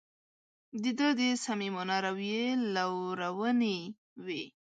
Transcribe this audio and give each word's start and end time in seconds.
د 0.81 0.83
ده 0.99 1.09
د 1.19 1.21
صمیمانه 1.45 1.97
رویې 2.05 2.45
لورونې 2.75 3.79
وې. 4.25 4.43